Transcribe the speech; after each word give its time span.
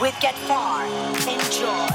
with 0.00 0.14
Get 0.20 0.34
Far. 0.48 0.86
Enjoy. 1.28 1.88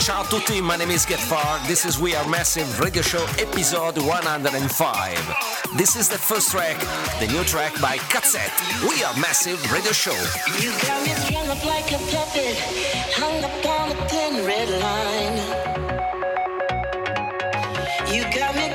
Ciao 0.00 0.22
a 0.22 0.26
tutti, 0.28 0.60
my 0.60 0.76
name 0.76 0.90
is 0.90 1.06
Get 1.06 1.20
Far. 1.20 1.58
This 1.66 1.84
is 1.84 1.98
We 1.98 2.14
Are 2.14 2.28
Massive 2.28 2.80
Radio 2.80 3.02
Show 3.02 3.24
episode 3.38 3.98
105. 3.98 5.76
This 5.76 5.94
is 5.94 6.08
the 6.08 6.18
first 6.18 6.50
track, 6.50 6.78
the 7.20 7.26
new 7.28 7.44
track 7.44 7.72
by 7.80 7.98
Katzet. 8.12 8.50
We 8.88 9.04
Are 9.04 9.14
Massive 9.18 9.60
Radio 9.72 9.92
Show. 9.92 10.16
You 10.58 10.72
got 10.86 11.02
me 11.06 11.12
strung 11.14 11.48
up 11.48 11.64
like 11.64 11.92
a 11.92 11.98
puppet, 12.10 12.56
hung 13.14 13.44
up 13.44 13.66
on 13.66 13.92
a 13.92 14.08
thin 14.08 14.44
red 14.44 14.68
line. 14.80 15.70
You 18.12 18.22
got 18.34 18.56
me 18.56 18.74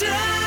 control. 0.00 0.39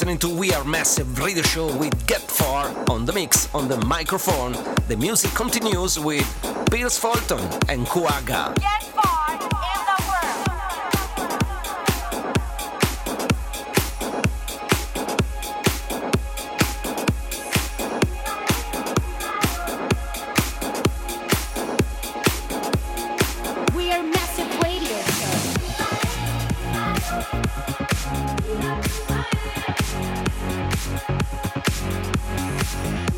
Listening 0.00 0.16
to 0.16 0.30
We 0.34 0.50
Are 0.54 0.64
Massive 0.64 1.18
Radio 1.18 1.42
Show 1.42 1.76
with 1.76 2.06
Get 2.06 2.22
Far 2.22 2.74
on 2.88 3.04
the 3.04 3.12
mix, 3.12 3.54
on 3.54 3.68
the 3.68 3.76
microphone. 3.84 4.52
The 4.88 4.96
music 4.96 5.30
continues 5.32 5.98
with 6.00 6.24
Pierce 6.70 6.98
Fulton 6.98 7.40
and 7.68 7.86
Kuaga. 7.86 8.58
Get 8.58 8.79
Stay 32.70 33.10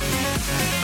Música 0.00 0.77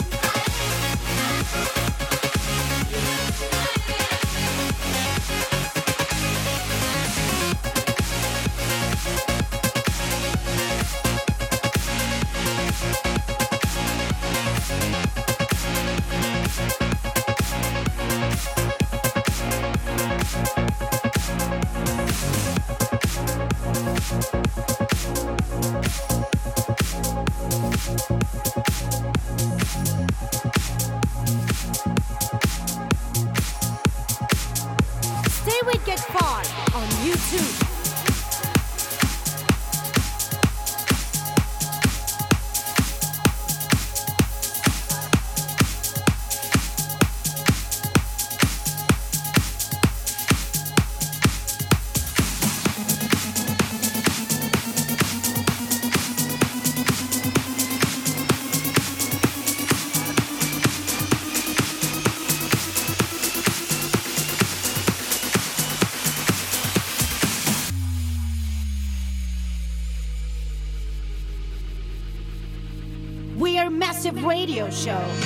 Show. 74.71 75.24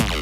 Yeah. 0.00 0.21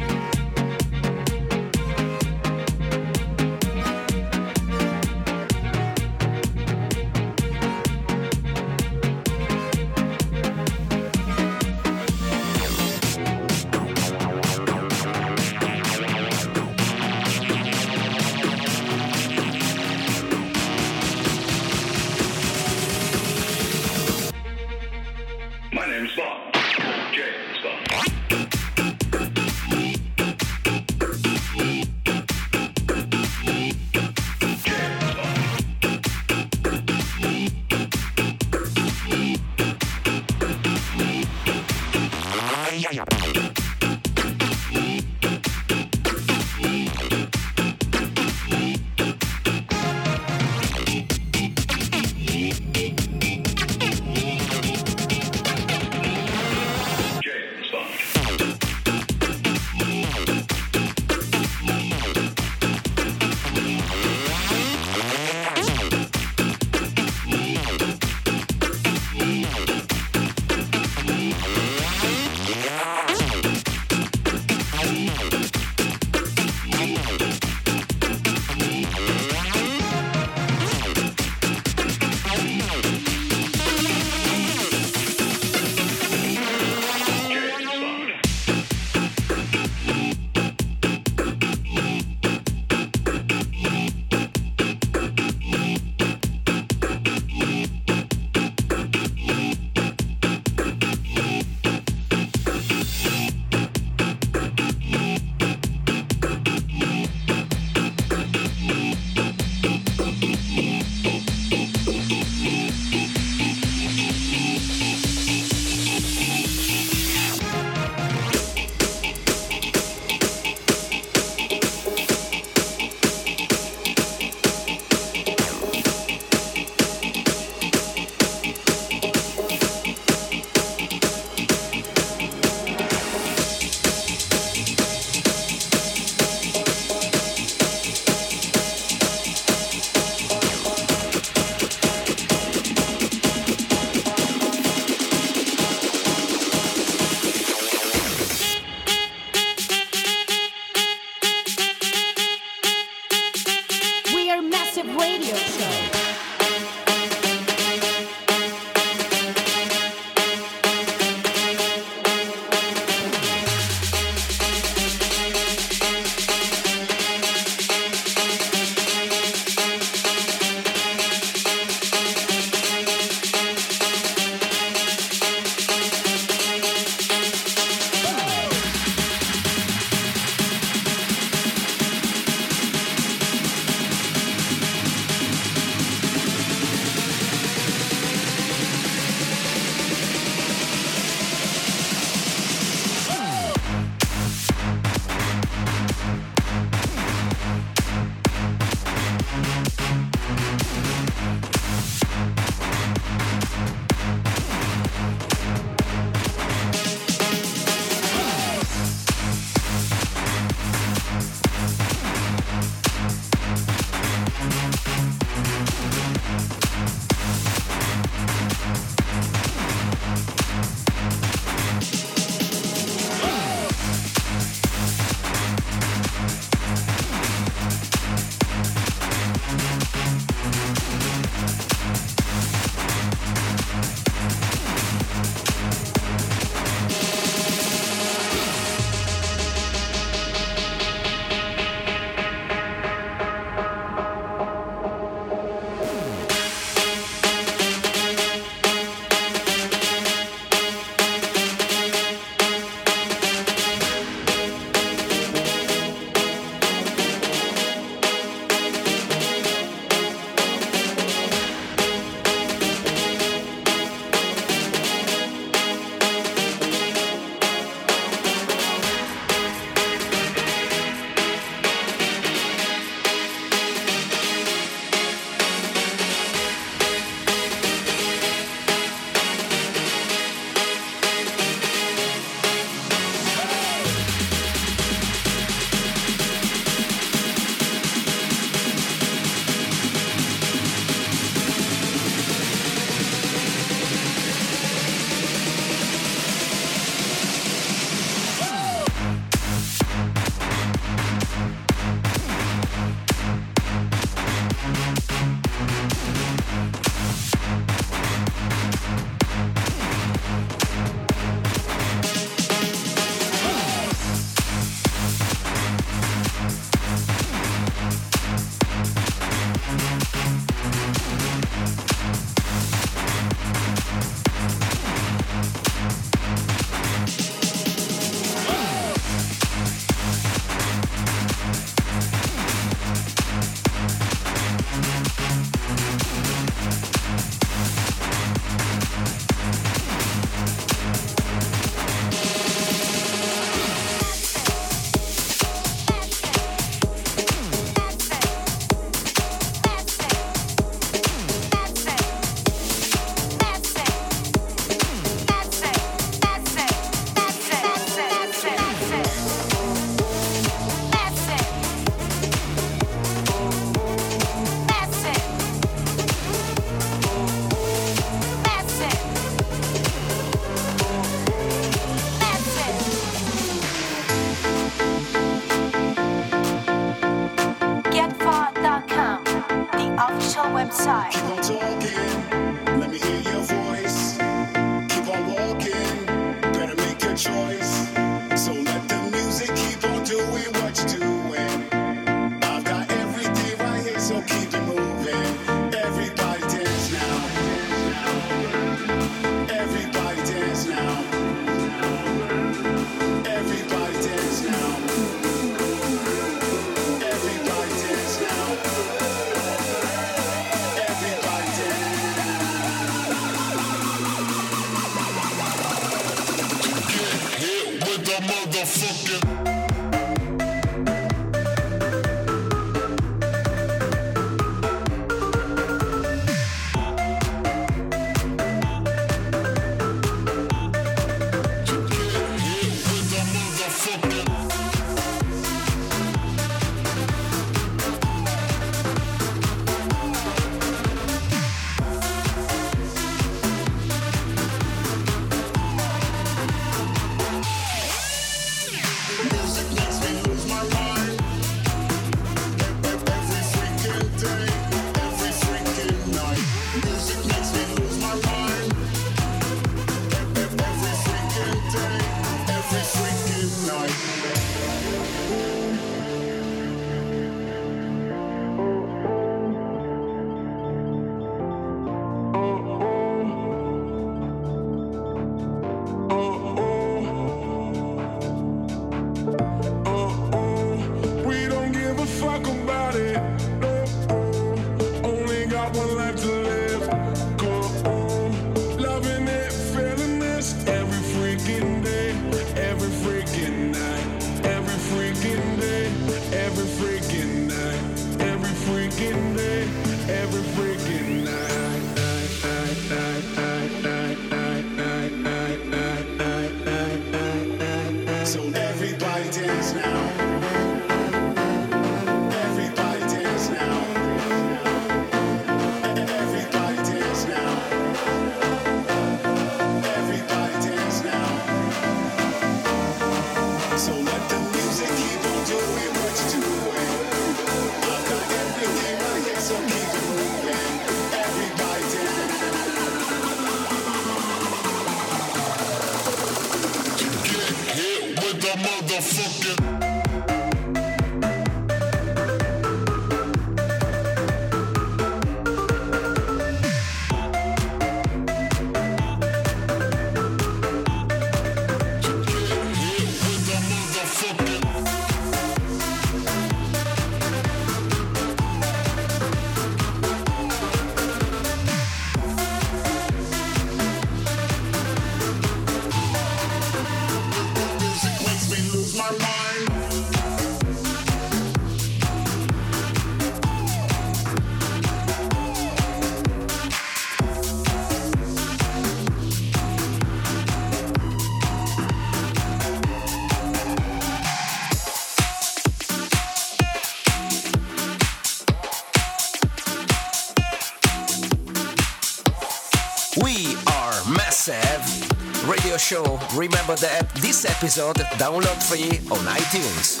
Remember 596.34 596.74
that 596.76 597.10
this 597.16 597.44
episode 597.44 597.96
download 598.16 598.56
free 598.62 598.96
on 599.12 599.20
iTunes. 599.26 600.00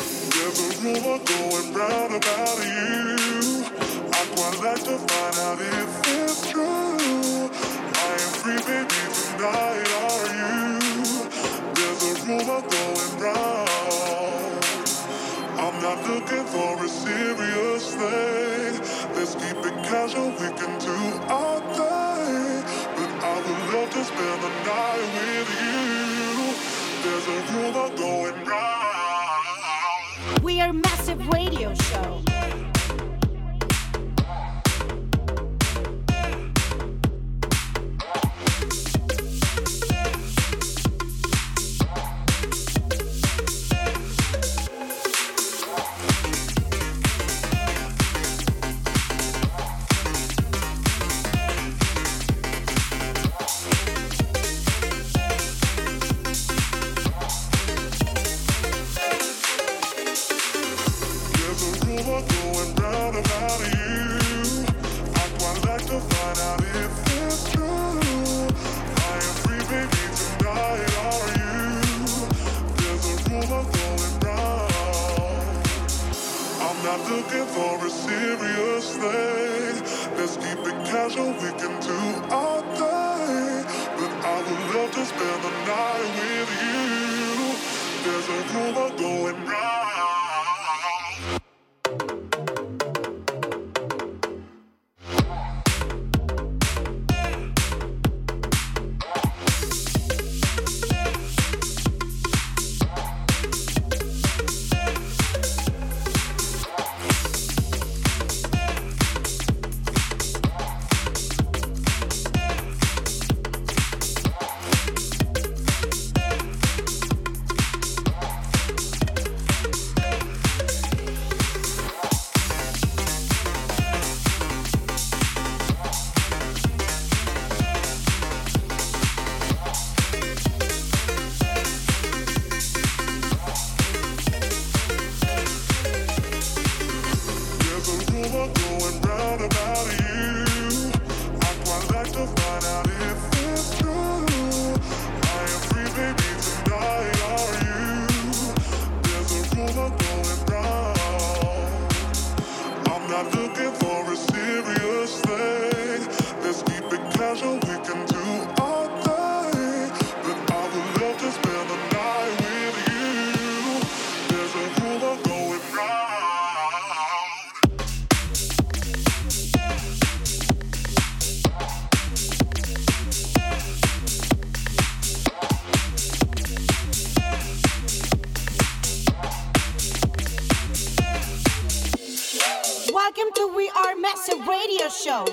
Yeah, 9.38 9.71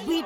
We 0.06 0.19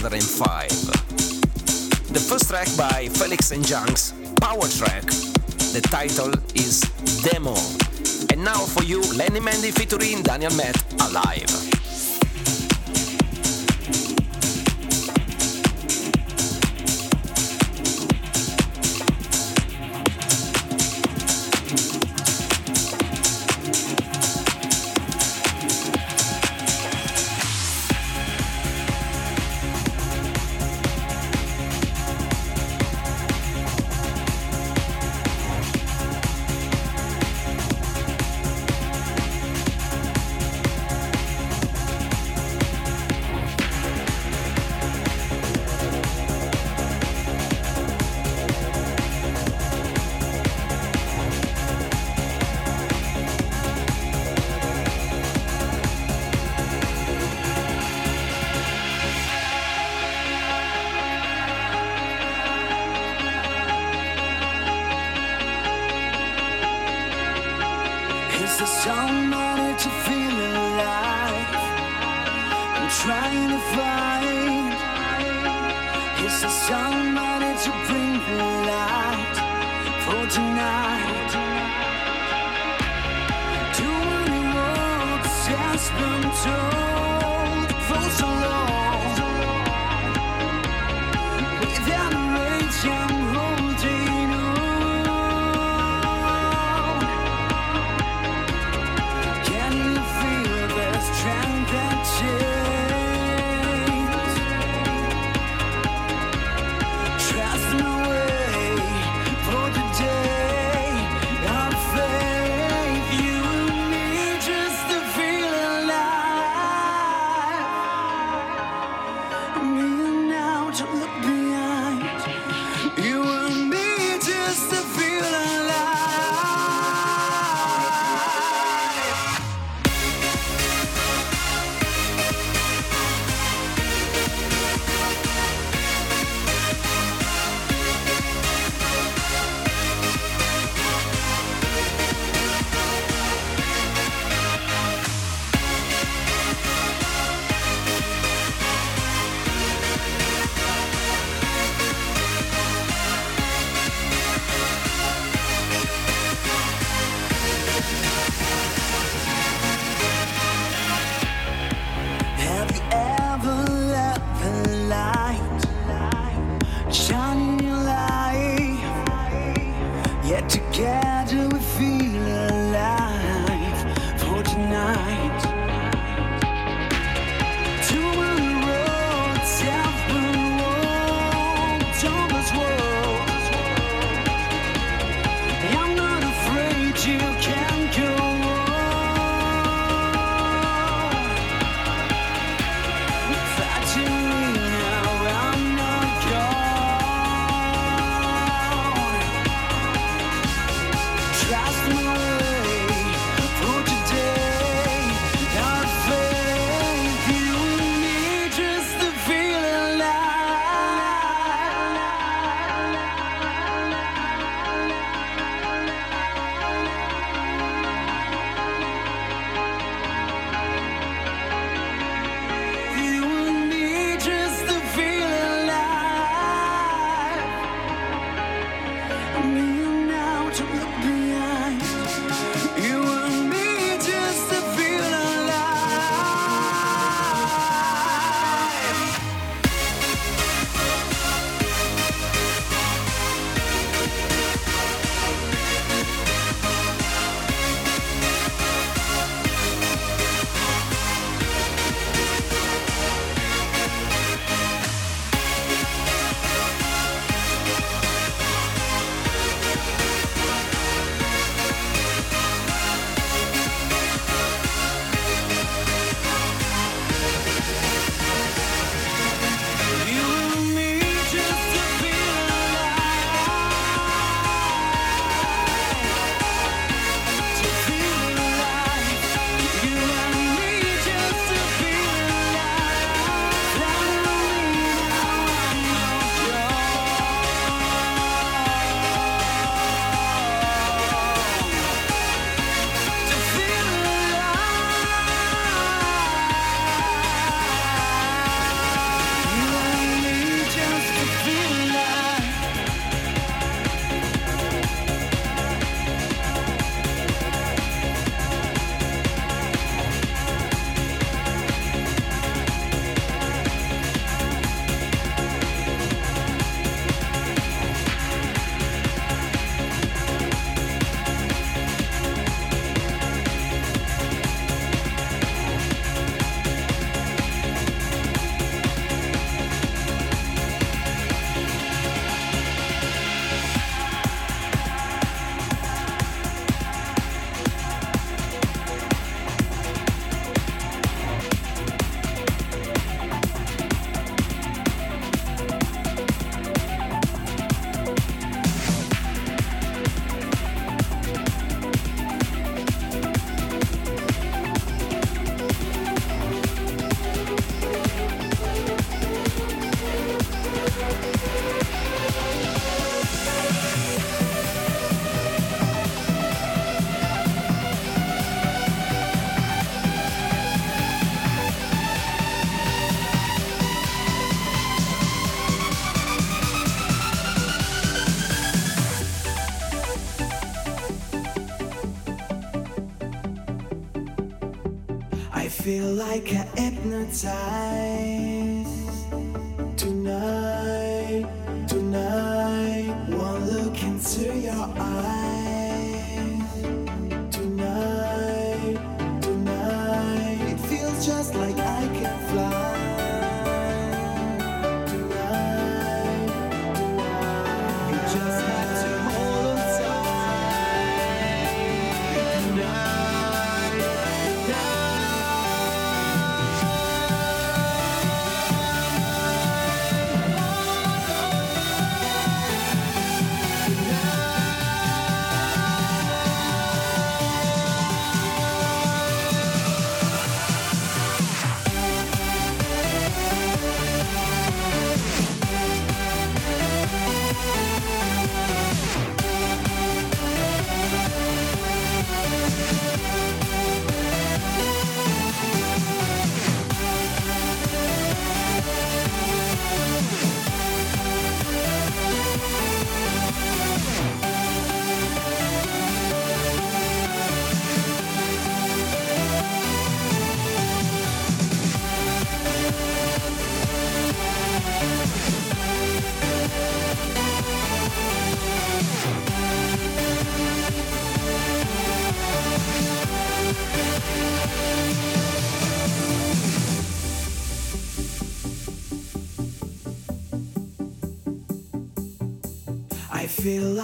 2005. 0.00 0.68
The 2.08 2.20
first 2.20 2.48
track 2.48 2.68
by 2.74 3.08
Felix 3.08 3.50
and 3.50 3.62
Junk's 3.66 4.14
Power 4.40 4.66
Track. 4.66 5.04
The 5.74 5.86
title 5.90 6.32
is 6.54 6.80
Demo. 7.22 7.54
And 8.32 8.42
now 8.42 8.64
for 8.64 8.82
you, 8.82 9.02
Lenny 9.12 9.40
Mandy 9.40 9.70
featuring 9.70 10.22
Daniel 10.22 10.54
Matt 10.54 10.82
Alive. 11.02 11.69
spoon 85.80 86.22
too. 86.42 86.89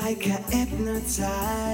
Like 0.07 0.29
I 0.29 0.37
hypnotized 0.53 1.66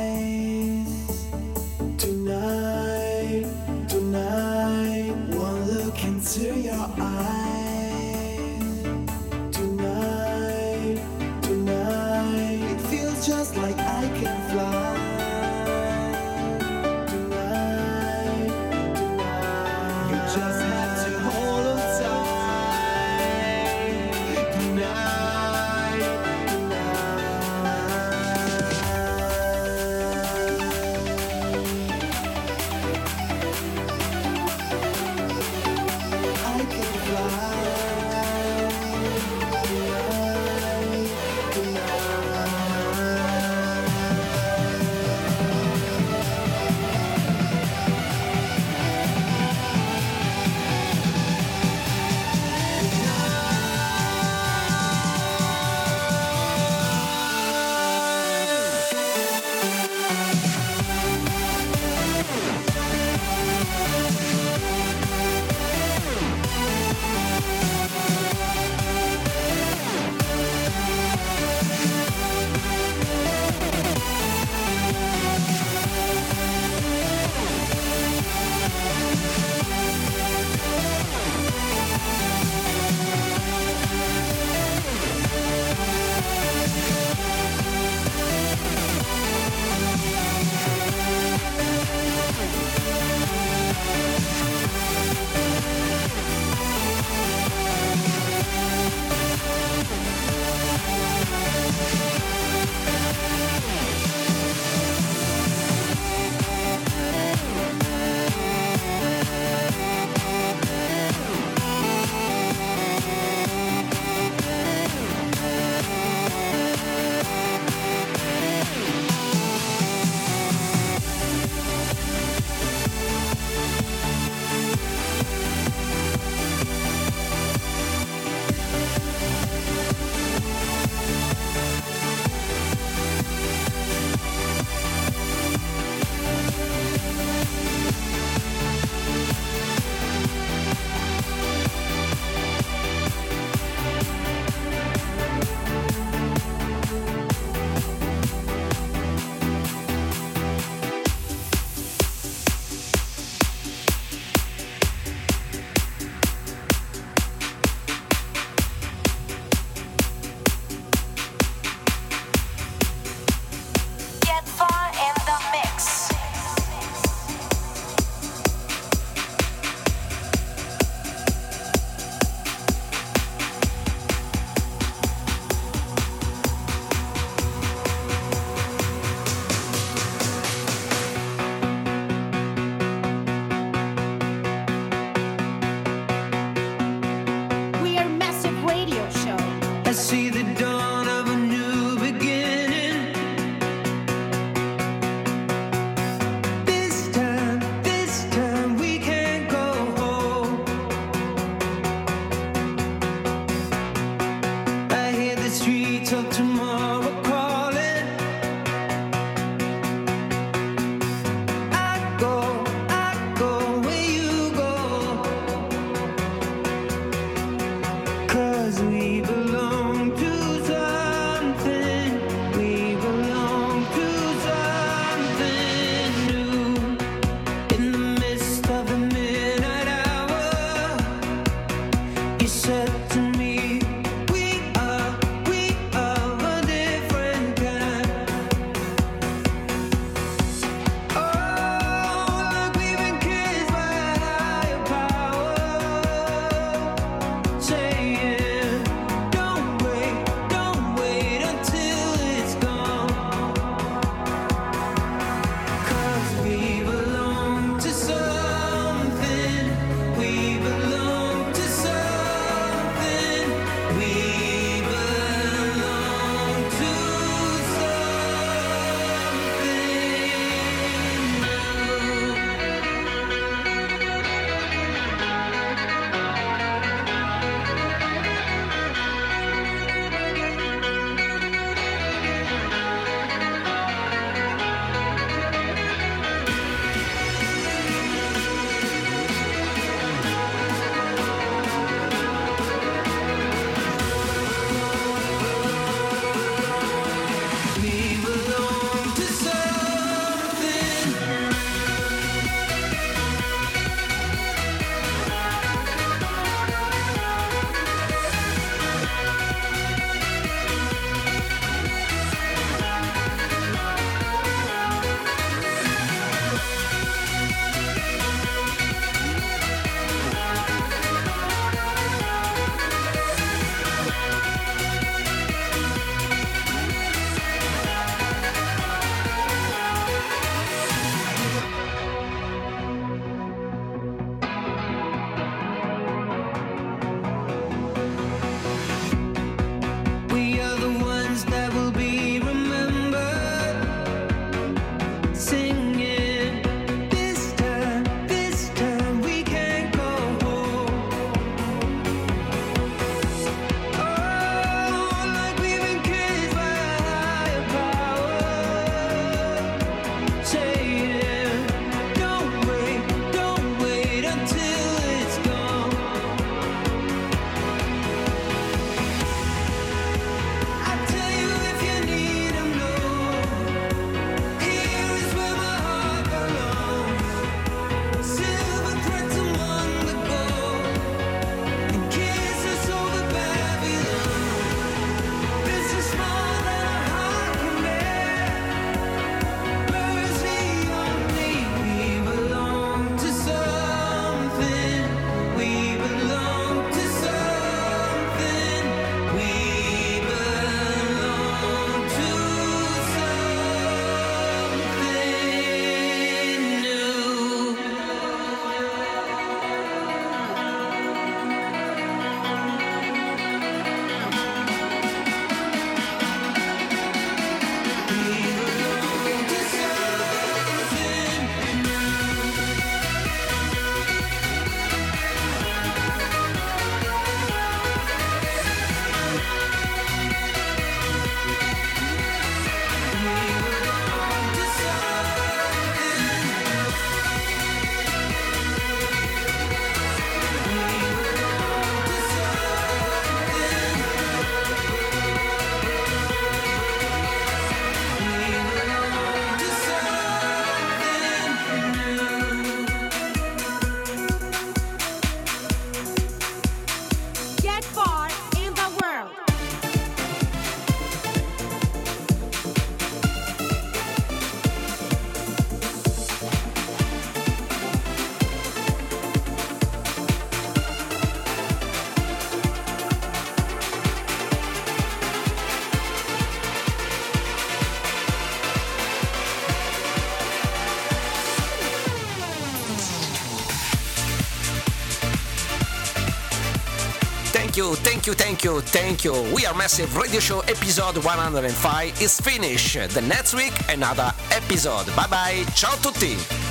you, 487.82 487.94
thank 487.96 488.26
you, 488.26 488.34
thank 488.34 488.64
you, 488.64 488.80
thank 488.80 489.24
you. 489.24 489.32
We 489.54 489.66
are 489.66 489.74
Massive 489.74 490.16
Radio 490.16 490.40
Show 490.40 490.60
episode 490.60 491.16
105 491.24 492.22
is 492.22 492.40
finished. 492.40 492.94
The 493.10 493.20
next 493.22 493.54
week 493.54 493.72
another 493.88 494.32
episode. 494.52 495.06
Bye 495.16 495.26
bye, 495.28 495.64
ciao 495.74 495.94
tutti! 495.96 496.61